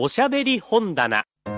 [0.00, 1.24] おしゃべり本棚。
[1.44, 1.50] こ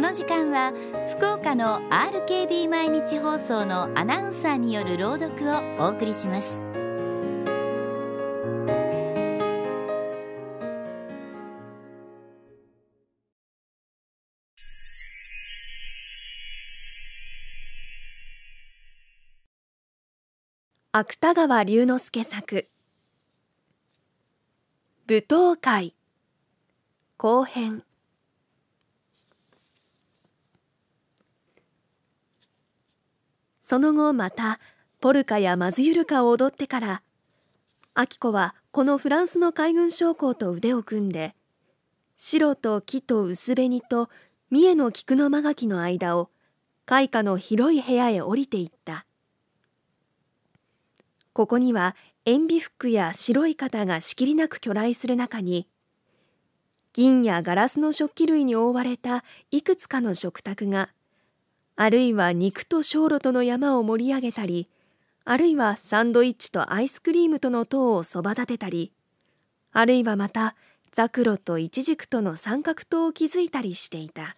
[0.00, 0.72] の時間は
[1.16, 6.62] 福岡の RKB 毎日放送のアナウンサーによる朗読をお送りします。
[20.92, 22.68] 芥川龍之介作
[25.10, 25.94] 舞踏会。
[27.16, 27.82] 後編。
[33.62, 34.60] その後また
[35.00, 37.02] ポルカやマズユルカを踊ってから
[37.94, 41.34] アキコはこのフランスの海軍将校と腕を組んで
[42.18, 44.10] 白と木と薄紅と
[44.50, 46.28] 三重の菊の間垣の間を
[46.84, 49.06] 開花の広い部屋へ降りていった。
[51.32, 51.94] ここには
[52.30, 55.66] 塩ビ服や白い肩がしきりなく巨来する中に
[56.92, 60.90] 銀やガラスの食器類に覆われたいくつかの食卓が
[61.74, 64.68] あるいは肉と小炉との山を盛り上げたり
[65.24, 68.92] あるいはサンドイッチとアイスクリームとの塔をそば立てたり
[69.72, 70.54] あるいはまた
[70.92, 74.36] ザクロとイチジクとの三角塔を築いたりしていた。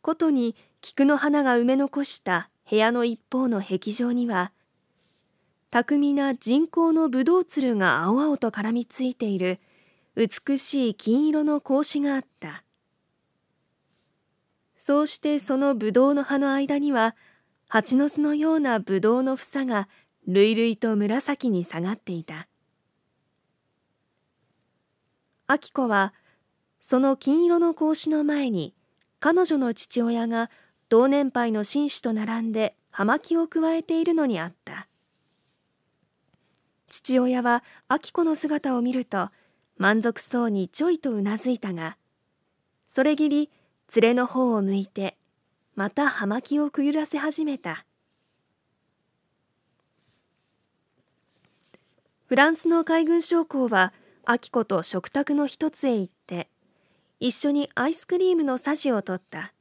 [0.00, 4.52] ことに菊の花が埋め残した部屋の一方の壁上には
[5.76, 9.60] 巧みな人工のブドウつるが青々と絡みついている。
[10.14, 12.64] 美しい金色の格子があった。
[14.78, 17.14] そうしてそのブドウの葉の間には
[17.68, 19.86] 蜂の巣のようなブドウの房が
[20.26, 22.48] 累々と紫に下がっていた。
[25.46, 26.14] 明子は
[26.80, 28.74] その金色の格子の前に
[29.20, 30.50] 彼女の父親が
[30.88, 34.88] 同年配の紳士と並んで葉巻をくわえているのにあった。
[36.88, 39.30] 父親は明子の姿を見ると
[39.78, 41.96] 満足そうにちょいとうなずいたが
[42.86, 43.50] それぎり
[43.94, 45.16] 連れの方を向いて
[45.74, 47.84] また葉巻をくゆらせ始めた。
[52.24, 53.92] フランスの海軍将校は
[54.26, 56.48] 明子と食卓の一つへ行って
[57.20, 59.52] 一緒にアイスクリームのさじを取った。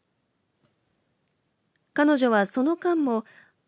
[1.94, 3.26] 彼女はその間も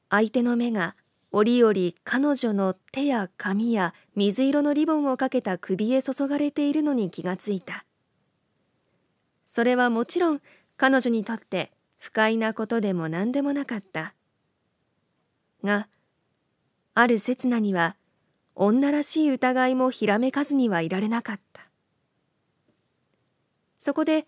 [0.10, 0.96] 相手の目が
[1.32, 1.74] 折々
[2.04, 7.86] 彼女の手や髪や水色のリボンをかけた首へ注がれているのに気がついた。
[9.46, 10.42] それはもちろん
[10.78, 14.14] 彼女にとって不快なことでも何でもなかった。
[15.64, 15.88] が
[16.94, 17.96] ある刹那には
[18.56, 21.68] 女らしい疑いもひらめかずにはいられなかった。
[23.78, 24.26] そこで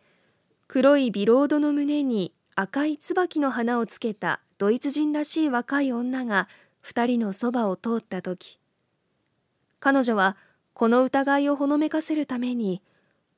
[0.67, 6.47] 黒いビロードの胸に赤い椿の花をつけたドイツ人らしい若い女が
[6.89, 8.59] 二人のそばを通った時
[9.79, 10.35] 彼女は
[10.73, 12.81] この疑いをほのめかせるために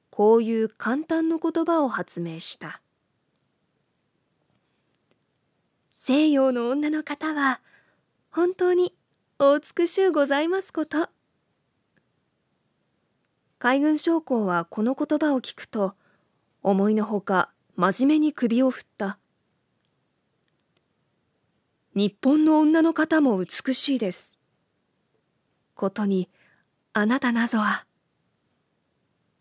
[0.09, 2.81] こういう簡単な言葉を発明した。
[5.95, 7.59] 西洋の女の方は
[8.29, 8.95] 本当に
[9.37, 11.09] お美しゅうございますこと。
[13.59, 15.95] 海軍将校はこの言葉を聞くと
[16.63, 19.17] 思いのほか真面目に首を振った。
[21.93, 24.33] 日本の女の方も美しいです。
[25.75, 26.29] ことに
[26.93, 27.85] あなたなぞは。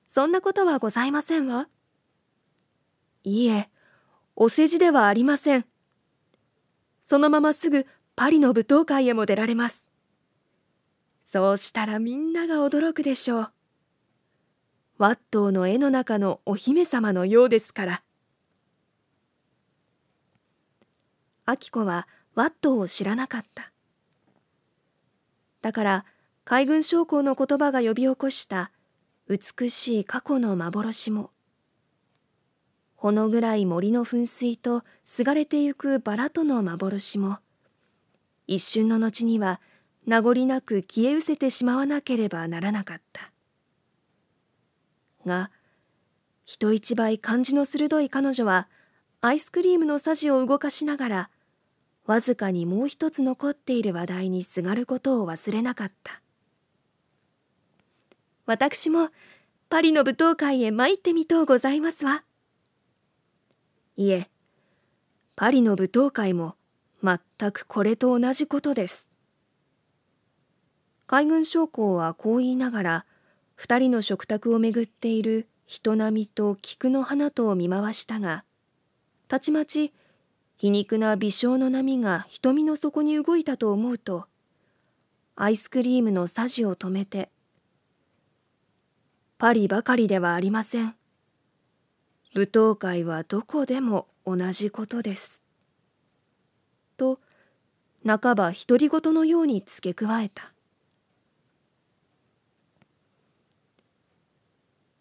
[0.09, 1.69] そんなことはございませんわ。
[3.23, 3.69] いいえ
[4.35, 5.65] お世辞ではありません。
[7.05, 9.87] そのまますぐパリの舞踏会へも出られます。
[11.25, 13.53] そうしたらみんなが驚くでしょう。
[14.99, 18.03] ワットーの絵の中のお姫様のようですから。
[21.47, 23.73] 明子はワットを知らなかった。
[25.63, 26.05] だから
[26.45, 28.71] 海軍将校の言葉が呼び起こした
[29.29, 31.31] 美しい過去の幻も
[32.97, 37.39] ほの暗い森の噴水とすがれてゆくバラとの幻も
[38.47, 39.61] 一瞬の後には
[40.07, 43.31] 名残なく消え失せてしまわなければならなかった。
[45.25, 45.51] が
[46.45, 48.69] 人一倍感じの鋭い彼女は
[49.21, 51.31] アイスクリームのさじを動かしながら
[52.11, 56.21] わずかにもう一つ残っている話題にすがることを忘れなかった。
[58.47, 59.11] 私も
[59.69, 62.25] パリの舞踏会へ参ってみとうございますわ。
[63.97, 64.29] いえ
[65.37, 66.57] パリの舞踏会も
[67.01, 67.21] 全
[67.53, 69.09] くこれと同じことです。
[71.07, 73.07] 海軍将校はこう言いながら
[73.55, 78.43] 二人の食卓をめぐっている人並みと菊の花とを見回したが
[79.29, 79.93] たちまち
[80.61, 84.27] 皮肉な微笑の波が瞳の底に動いたと思うと
[85.35, 87.31] アイスクリームのさじを止めて
[89.39, 90.95] パリばかりではありません。
[92.35, 95.43] 舞踏会はどこでも同じことです。
[96.99, 97.21] と
[98.07, 100.53] 半ば独り言のように付け加えた。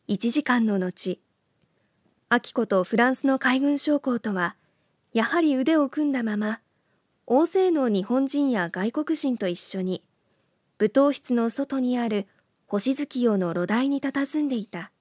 [0.07, 1.19] 1時間の後
[2.31, 4.55] 明子とフランスの海軍将校とは
[5.13, 6.59] やはり腕を組んだまま
[7.25, 10.03] 大勢の日本人や外国人と一緒に
[10.79, 12.27] 舞踏室の外にある
[12.67, 14.91] 星月夜の炉台に佇んでいた。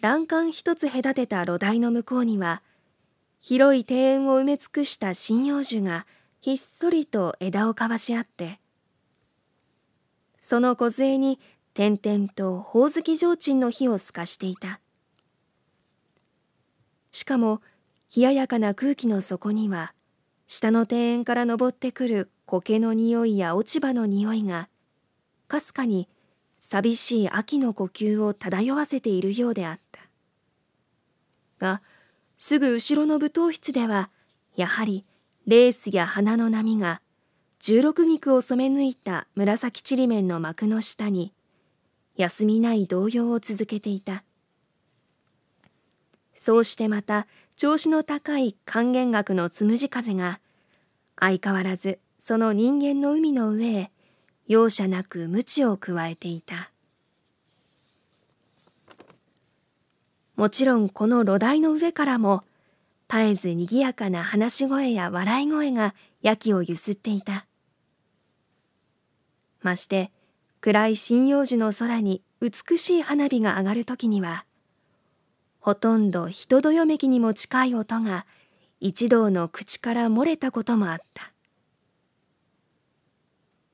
[0.00, 2.60] 欄干一つ隔てた炉台の向こうには
[3.40, 6.06] 広い庭園を埋め尽くした針葉樹が
[6.40, 8.58] ひっそりと枝を交わし合って
[10.40, 11.38] その梢に
[11.72, 14.81] 点々とほおずき提灯の火を透かしていた。
[17.12, 17.60] しかも
[18.14, 19.94] 冷ややかな空気の底には
[20.46, 24.68] 下の庭園から昇ってくる苔の匂いや落ち葉の匂いが
[25.46, 26.08] かすかに
[26.58, 30.00] 寂しい秋の呼吸を漂わせているようであった。
[31.58, 31.82] が
[32.38, 34.10] すぐ後ろの舞踏室では
[34.56, 35.04] やはり
[35.46, 37.00] レースや花の波が
[37.60, 41.32] 十六菊を染め抜いた紫ちりめんの幕の下に
[42.16, 44.24] 休みない動揺を続けていた。
[46.42, 50.40] そうしてまた調子の高い還元額のつむじ風が
[51.16, 53.90] 相変わらずその人間の海の上へ
[54.48, 56.72] 容赦なく鞭を加えていた。
[60.34, 62.42] もちろんこの炉台の上からも
[63.08, 67.46] 絶えずにぎやかな話し声や笑い声がやきをゆすっていた。
[69.60, 70.10] まして
[70.60, 74.44] 暗い針葉樹の空に美しい花火が上がる時には
[75.62, 78.26] ほとんど人どよめきにも近い音が
[78.80, 81.32] 一同の口から漏れたこともあった。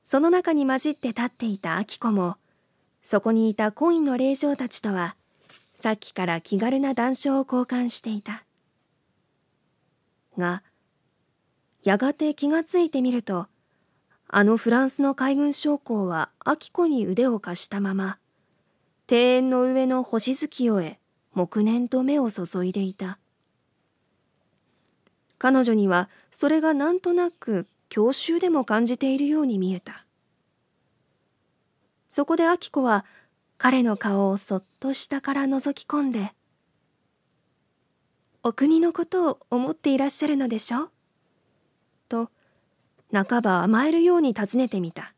[0.03, 2.37] その中に混じって立っていた明子も
[3.01, 5.15] そこにいたコインの霊嬢たちとは
[5.73, 8.43] さっきから気軽な談笑を交換していた。
[10.37, 10.61] が
[11.83, 13.47] やがて気がついてみると
[14.27, 18.19] あのフランスの海軍将校は明子に腕を貸したまま
[19.09, 20.99] 庭園の上の星月夜へ
[21.33, 23.19] 黙念と目を注いでいた。
[25.37, 30.05] 彼女にはそれがなんとなく郷愁でも感じているように見えた。
[32.09, 33.05] そこで明子は
[33.57, 36.33] 彼の顔をそっと下から覗き込んで
[38.43, 40.89] 「お国のことを思っていらっしゃるのでしょ?」
[42.09, 42.31] と
[43.11, 45.13] 半ば甘えるように尋ねてみた。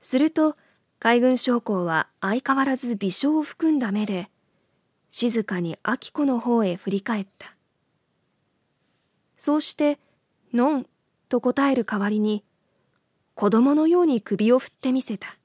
[0.00, 0.56] すると
[0.98, 4.28] 海軍将校は相変わらず微笑を含んだ目で
[5.10, 7.54] 静かに明子の方へ振り返った。
[9.36, 10.00] そうして
[10.52, 10.86] 「のん」
[11.28, 12.44] と答える代わりに
[13.34, 15.38] 子供のように首を振ってみせた。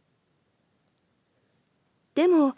[2.15, 2.55] でも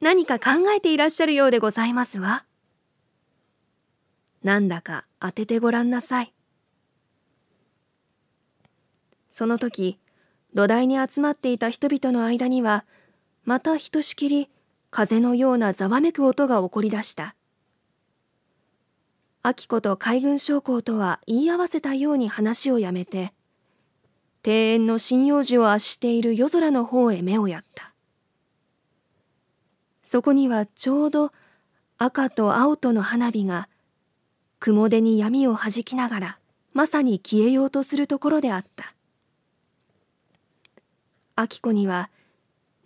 [0.00, 2.44] 何か考えていらっしゃるようでございますわ。
[4.42, 6.34] なんだか当ててごらんなさい。
[9.32, 9.98] その時
[10.56, 12.86] 炉台に集まっていた人々の間には
[13.44, 14.48] またひとしきり
[14.90, 17.36] 風のようなざわめく音が起こり出した。
[19.44, 23.34] 明子と海軍将校とは言い合わせたように話をやめて
[24.46, 27.92] 庭園の針葉樹を圧している夜空の方へ目をやった。
[30.02, 31.32] そこにはちょうど
[31.98, 33.68] 赤と青との花火が
[34.58, 36.38] 雲出に闇をはじきながら
[36.72, 38.95] まさに消えようとするところであった。
[41.36, 42.10] 明子には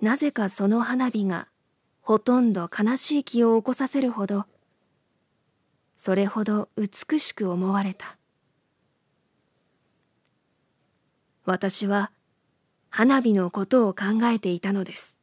[0.00, 1.48] なぜかその花火が
[2.00, 4.46] ほとんど悲しい気を起こさせるほど
[6.02, 8.16] それほど美しく思われた。
[11.44, 12.10] 私は
[12.88, 15.18] 花火のことを考えていたのです。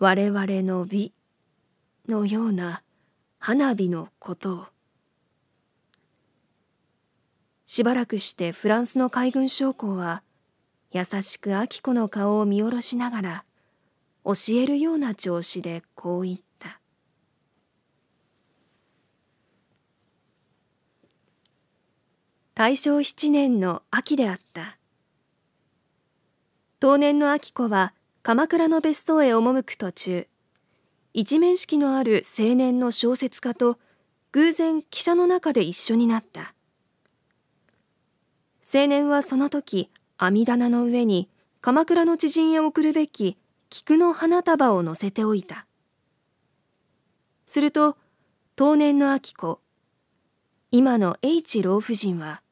[0.00, 1.12] 我々の美
[2.08, 2.82] のような
[3.38, 4.66] 花火のことを。
[7.66, 10.23] しばらくしてフランスの海軍将校は
[10.94, 13.44] 優しく明子の顔を見下ろしながら
[14.24, 16.78] 教えるような調子でこう言った。
[22.54, 24.78] 大正七年の秋であった。
[26.78, 30.28] 当年の明子は鎌倉の別荘へ赴く途中
[31.12, 33.80] 一面識のある青年の小説家と
[34.30, 36.54] 偶然汽車の中で一緒になった。
[38.72, 41.28] 青年はその時網棚の上に
[41.60, 43.38] 鎌倉の知人へ送るべき
[43.70, 45.66] 菊の花束を乗せておいた。
[47.46, 47.96] すると
[48.56, 49.60] 当年の明子
[50.70, 52.42] 今の H 老婦人は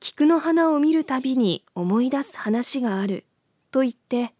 [0.00, 3.24] 菊の花を見るたびに思い出す話がある
[3.70, 4.34] と言って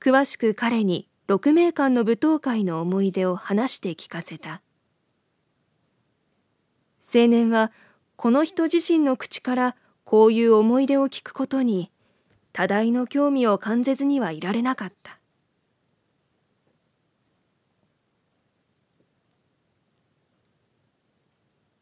[0.00, 4.60] 詳しく彼に鹿鳴館の舞踏会の思い出を話して聞かせた。
[7.02, 7.72] 青年は
[8.16, 9.76] この人自身の口から
[10.12, 11.90] こういう思い出を聞くことに
[12.52, 15.18] 多大の興味を感じずにはいられなかった。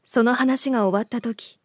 [0.05, 1.59] その話が終わった時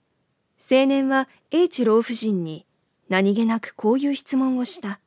[0.60, 2.66] 青年は英知老婦人に
[3.10, 5.00] 何気なくこういう質問をした。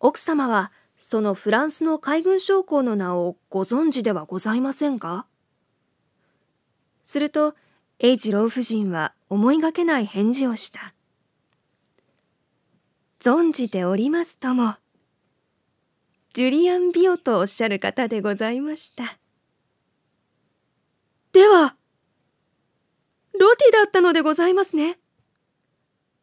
[0.00, 5.26] 奥様はそのフランスの海軍将校の名をご存知ではございませんか？
[7.06, 7.54] すると
[8.00, 10.94] 英知老婦人は思いがけない返事をした
[13.20, 14.74] 存じておりますとも
[16.32, 19.18] ジュリアン・ビオとおっしゃる方でございました
[21.32, 21.76] では
[23.40, 24.98] ロティだったのでございますね。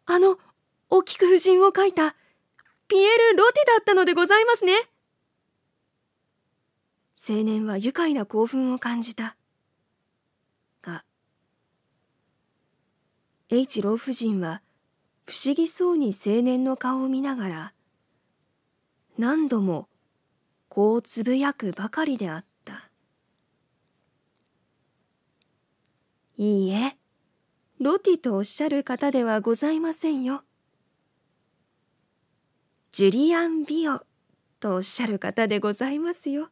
[0.06, 0.38] あの、
[0.92, 2.16] お菊夫人を描いた、
[2.88, 4.74] ピエール・ロティだったのでございますね。
[7.28, 9.36] 青年は愉快な興奮を感じた。
[10.84, 11.04] が、
[13.50, 14.62] H 老婦人は
[15.25, 17.74] 不思議そうに青年の顔を見ながら、
[19.18, 19.88] 何度も
[20.68, 22.89] こうつぶやくばかりであった。
[26.38, 26.98] いいえ、
[27.80, 30.44] ロティとおっしゃる方ではございませんよ。
[32.92, 34.01] ジュリアン・ビオ
[34.60, 36.50] とおっしゃる方でございますよ。